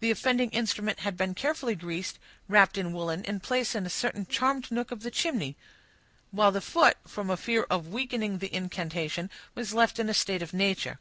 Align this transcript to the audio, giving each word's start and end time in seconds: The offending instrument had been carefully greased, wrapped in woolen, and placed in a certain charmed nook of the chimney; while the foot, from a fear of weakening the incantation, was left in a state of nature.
The 0.00 0.10
offending 0.10 0.50
instrument 0.50 0.98
had 0.98 1.16
been 1.16 1.36
carefully 1.36 1.76
greased, 1.76 2.18
wrapped 2.48 2.76
in 2.76 2.92
woolen, 2.92 3.24
and 3.26 3.40
placed 3.40 3.76
in 3.76 3.86
a 3.86 3.90
certain 3.90 4.26
charmed 4.26 4.72
nook 4.72 4.90
of 4.90 5.04
the 5.04 5.10
chimney; 5.12 5.56
while 6.32 6.50
the 6.50 6.60
foot, 6.60 6.96
from 7.06 7.30
a 7.30 7.36
fear 7.36 7.62
of 7.70 7.86
weakening 7.86 8.38
the 8.38 8.52
incantation, 8.52 9.30
was 9.54 9.72
left 9.72 10.00
in 10.00 10.08
a 10.08 10.14
state 10.14 10.42
of 10.42 10.52
nature. 10.52 10.98